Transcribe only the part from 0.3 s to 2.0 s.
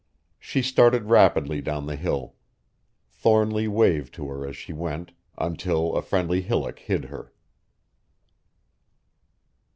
She started rapidly down the